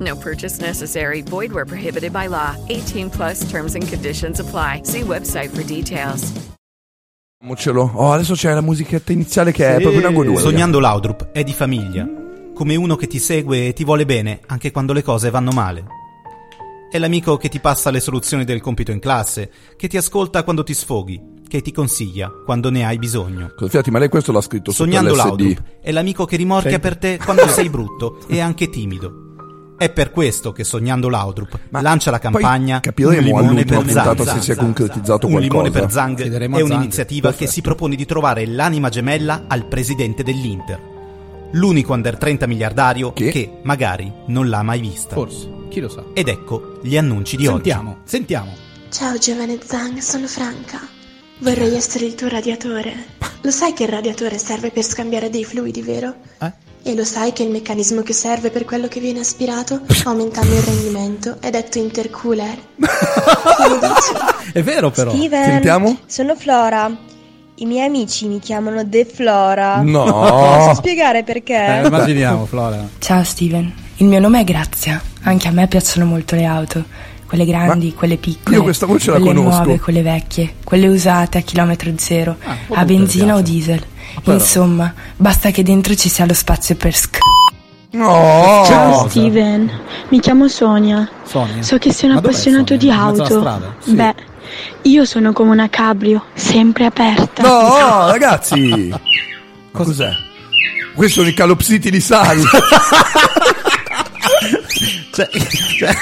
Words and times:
No 0.00 0.16
purchase 0.16 0.60
necessary. 0.60 1.22
Void 1.22 1.52
where 1.52 1.66
prohibited 1.66 2.10
by 2.12 2.26
law. 2.26 2.54
18 2.68 3.10
plus 3.10 3.40
terms 3.50 3.74
and 3.74 3.86
conditions 3.88 4.40
apply. 4.40 4.80
See 4.84 5.02
website 5.02 5.50
for 5.50 5.62
details. 5.64 6.32
Oh, 7.42 8.12
adesso 8.12 8.34
c'è 8.34 8.52
la 8.52 8.60
musichetta 8.60 9.12
iniziale 9.12 9.50
che 9.52 9.66
è 9.66 9.76
Sì. 9.76 9.80
proprio 9.82 10.00
una 10.06 10.10
goduria. 10.12 10.38
Sognando 10.40 10.78
Laudrup 10.78 11.30
è 11.32 11.42
di 11.42 11.52
famiglia, 11.54 12.06
come 12.54 12.76
uno 12.76 12.96
che 12.96 13.06
ti 13.06 13.18
segue 13.18 13.68
e 13.68 13.72
ti 13.72 13.82
vuole 13.84 14.04
bene 14.04 14.40
anche 14.46 14.70
quando 14.70 14.92
le 14.92 15.02
cose 15.02 15.30
vanno 15.30 15.50
male. 15.50 15.86
È 16.90 16.98
l'amico 16.98 17.36
che 17.38 17.48
ti 17.48 17.58
passa 17.60 17.90
le 17.90 18.00
soluzioni 18.00 18.44
del 18.44 18.60
compito 18.60 18.90
in 18.90 18.98
classe, 18.98 19.50
che 19.76 19.88
ti 19.88 19.96
ascolta 19.96 20.42
quando 20.44 20.64
ti 20.64 20.74
sfoghi, 20.74 21.20
che 21.48 21.62
ti 21.62 21.72
consiglia 21.72 22.30
quando 22.44 22.70
ne 22.70 22.84
hai 22.84 22.98
bisogno. 22.98 23.54
Infatti, 23.58 23.90
ma 23.90 23.98
lei 23.98 24.08
questo 24.08 24.32
l'ha 24.32 24.40
scritto 24.42 24.70
sotto 24.70 24.90
Sognando. 24.90 25.14
Laudrup 25.14 25.62
è 25.80 25.92
l'amico 25.92 26.24
che 26.26 26.36
rimorchia 26.36 26.72
Sì. 26.72 26.78
per 26.80 26.96
te 26.98 27.18
quando 27.24 27.46
sei 27.48 27.68
brutto 27.70 28.18
e 28.28 28.40
anche 28.40 28.68
timido. 28.68 29.28
È 29.80 29.88
per 29.88 30.10
questo 30.10 30.52
che 30.52 30.62
Sognando 30.62 31.08
Laudrup 31.08 31.58
Ma 31.70 31.80
lancia 31.80 32.10
la 32.10 32.18
campagna 32.18 32.80
capiremo 32.80 33.34
Un 33.34 33.54
limone 33.54 33.64
per 33.64 33.88
Zang. 33.88 34.22
se 34.28 34.40
si 34.42 34.52
è 34.52 34.54
concretizzato 34.54 35.24
Un 35.24 35.32
qualcosa. 35.32 35.40
limone 35.40 35.70
per 35.70 35.90
Zang 35.90 36.16
Chiederemo 36.20 36.58
è 36.58 36.60
un'iniziativa 36.60 37.28
che 37.30 37.34
Perfetto. 37.36 37.50
si 37.50 37.60
propone 37.62 37.96
di 37.96 38.04
trovare 38.04 38.44
l'anima 38.44 38.90
gemella 38.90 39.44
al 39.46 39.64
presidente 39.64 40.22
dell'Inter. 40.22 40.78
L'unico 41.52 41.94
under 41.94 42.18
30 42.18 42.46
miliardario 42.46 43.14
Che? 43.14 43.30
che, 43.30 43.50
magari 43.62 44.12
non 44.26 44.50
l'ha 44.50 44.62
mai 44.62 44.80
vista. 44.80 45.14
Forse, 45.14 45.48
chi 45.70 45.80
lo 45.80 45.88
sa. 45.88 46.04
Ed 46.12 46.28
ecco 46.28 46.78
gli 46.82 46.98
annunci 46.98 47.38
di 47.38 47.46
Sentiamo, 47.46 48.00
sentiamo. 48.04 48.52
Ciao 48.90 49.16
giovane 49.16 49.58
Zang, 49.64 49.96
sono 50.00 50.26
Franca. 50.26 50.78
Vorrei 51.38 51.74
essere 51.74 52.04
il 52.04 52.14
tuo 52.16 52.28
radiatore. 52.28 52.92
Lo 53.40 53.50
sai 53.50 53.72
che 53.72 53.84
il 53.84 53.88
radiatore 53.88 54.36
serve 54.36 54.70
per 54.72 54.82
scambiare 54.84 55.30
dei 55.30 55.44
fluidi, 55.46 55.80
vero? 55.80 56.14
Eh? 56.38 56.52
E 56.82 56.94
lo 56.94 57.04
sai 57.04 57.32
che 57.32 57.42
il 57.42 57.50
meccanismo 57.50 58.00
che 58.02 58.12
serve 58.14 58.50
per 58.50 58.64
quello 58.64 58.88
che 58.88 59.00
viene 59.00 59.20
aspirato, 59.20 59.80
aumentando 60.04 60.54
il 60.54 60.62
rendimento, 60.62 61.36
è 61.40 61.50
detto 61.50 61.78
intercooler? 61.78 62.58
È 64.52 64.62
vero 64.62 64.90
però. 64.90 65.10
Steven, 65.10 65.44
Sentiamo? 65.44 65.98
sono 66.06 66.34
Flora. 66.34 66.90
I 67.56 67.66
miei 67.66 67.86
amici 67.86 68.26
mi 68.26 68.38
chiamano 68.38 68.86
The 68.88 69.04
Flora. 69.04 69.80
No. 69.82 70.04
Posso 70.66 70.74
spiegare 70.76 71.22
perché? 71.22 71.54
Eh, 71.82 71.86
immaginiamo, 71.86 72.46
Flora. 72.46 72.88
Ciao 72.98 73.22
Steven, 73.22 73.72
il 73.96 74.06
mio 74.06 74.18
nome 74.18 74.40
è 74.40 74.44
Grazia. 74.44 75.00
Anche 75.22 75.48
a 75.48 75.50
me 75.52 75.68
piacciono 75.68 76.06
molto 76.06 76.34
le 76.34 76.44
auto. 76.46 76.84
Quelle 77.26 77.44
grandi, 77.44 77.88
Ma 77.90 77.94
quelle 77.98 78.16
piccole. 78.16 78.56
io 78.56 78.62
questa 78.64 78.86
voce 78.86 79.12
la 79.12 79.18
quelle 79.20 79.34
conosco. 79.36 79.62
nuove, 79.62 79.78
quelle 79.78 80.02
vecchie, 80.02 80.54
quelle 80.64 80.88
usate 80.88 81.38
a 81.38 81.42
chilometro 81.42 81.92
zero, 81.96 82.34
Ah, 82.42 82.56
a 82.80 82.84
benzina 82.84 83.36
o 83.36 83.40
diesel. 83.40 83.80
Però- 84.22 84.36
Insomma, 84.38 84.92
basta 85.16 85.50
che 85.50 85.62
dentro 85.62 85.94
ci 85.94 86.08
sia 86.08 86.26
lo 86.26 86.34
spazio 86.34 86.74
per 86.76 86.94
sc. 86.94 87.18
No. 87.92 88.62
Ciao, 88.66 89.08
Steven, 89.08 89.68
mi 90.10 90.20
chiamo 90.20 90.46
Sonia. 90.48 91.08
Sonia. 91.24 91.62
So 91.62 91.76
che 91.78 91.92
sei 91.92 92.08
un 92.08 92.14
Ma 92.16 92.20
appassionato 92.20 92.76
di 92.76 92.88
auto. 92.90 93.74
Sì. 93.80 93.94
Beh, 93.94 94.14
io 94.82 95.04
sono 95.04 95.32
come 95.32 95.50
una 95.50 95.68
cabrio, 95.68 96.24
sempre 96.34 96.84
aperta. 96.86 97.42
No, 97.42 98.06
ragazzi. 98.10 98.92
Cos'è? 99.72 100.10
Questo 100.94 101.22
è 101.22 101.26
il 101.26 101.34
calopsiti 101.34 101.90
di 101.90 102.00
Sal. 102.00 102.40
Cioè, 105.12 105.28
cioè- 105.76 105.94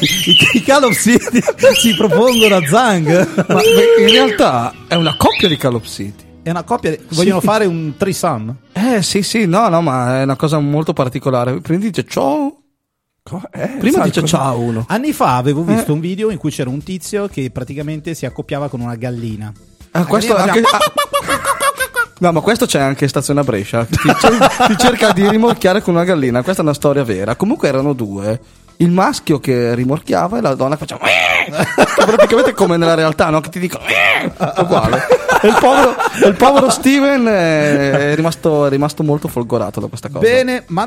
I, 0.00 0.36
i 0.54 0.62
City 0.94 1.40
si 1.74 1.94
propongono 1.94 2.56
a 2.56 2.66
Zang. 2.66 3.46
Ma 3.48 3.60
in 3.98 4.08
realtà 4.10 4.72
è 4.86 4.94
una 4.94 5.16
coppia 5.16 5.48
di 5.48 5.56
City. 5.86 6.24
È 6.42 6.50
una 6.50 6.62
coppia. 6.62 6.96
Vogliono 7.10 7.40
fare 7.40 7.66
un 7.66 7.94
threesome? 7.96 8.54
Eh 8.72 9.02
sì 9.02 9.22
sì, 9.22 9.46
no 9.46 9.68
no, 9.68 9.82
ma 9.82 10.20
è 10.20 10.22
una 10.22 10.36
cosa 10.36 10.58
molto 10.58 10.92
particolare. 10.92 11.60
Prima 11.60 11.80
dice 11.82 12.04
ciao, 12.08 12.56
Co- 13.22 13.42
eh, 13.52 13.68
prima 13.78 14.02
dice 14.04 14.24
ciao 14.24 14.58
uno. 14.58 14.84
Anni 14.88 15.12
fa 15.12 15.36
avevo 15.36 15.62
visto 15.64 15.92
un 15.92 16.00
video 16.00 16.30
in 16.30 16.38
cui 16.38 16.50
c'era 16.50 16.70
un 16.70 16.82
tizio 16.82 17.28
che 17.28 17.50
praticamente 17.50 18.14
si 18.14 18.24
accoppiava 18.26 18.68
con 18.68 18.80
una 18.80 18.94
gallina. 18.94 19.52
Ah, 19.92 20.06
questo 20.06 20.34
gallina 20.34 20.52
anche- 20.52 20.68
ah. 20.70 20.78
No, 22.20 22.32
ma 22.32 22.40
questo 22.40 22.66
c'è 22.66 22.78
anche 22.80 23.04
in 23.04 23.10
stazione 23.10 23.40
a 23.40 23.44
Brescia. 23.44 23.84
Ti, 23.84 23.96
cer- 24.18 24.66
ti 24.66 24.76
cerca 24.78 25.12
di 25.12 25.26
rimorchiare 25.28 25.80
con 25.80 25.94
una 25.94 26.04
gallina. 26.04 26.42
Questa 26.42 26.60
è 26.60 26.64
una 26.64 26.74
storia 26.74 27.02
vera. 27.02 27.34
Comunque 27.34 27.68
erano 27.68 27.94
due. 27.94 28.38
Il 28.76 28.90
maschio 28.90 29.40
che 29.40 29.74
rimorchiava 29.74 30.38
e 30.38 30.40
la 30.40 30.54
donna 30.54 30.76
che 30.76 30.86
faceva. 30.86 31.00
Praticamente 31.96 32.52
come 32.52 32.76
nella 32.76 32.94
realtà, 32.94 33.28
no? 33.30 33.40
Che 33.40 33.48
ti 33.48 33.58
dicono. 33.58 33.84
Uguale. 34.58 35.02
E 35.42 35.48
il 35.48 35.56
povero, 35.58 35.94
il 36.26 36.36
povero 36.36 36.68
Steven 36.68 37.24
è 37.26 38.14
rimasto, 38.14 38.66
è 38.66 38.68
rimasto 38.68 39.02
molto 39.02 39.26
folgorato 39.28 39.80
da 39.80 39.86
questa 39.86 40.08
cosa. 40.08 40.20
Bene, 40.20 40.64
ma 40.68 40.86